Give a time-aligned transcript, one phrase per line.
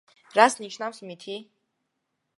[0.39, 1.37] რას ნიშნავს მითი?